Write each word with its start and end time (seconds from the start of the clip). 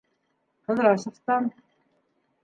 Ҡыҙрасовтан. 0.69 1.51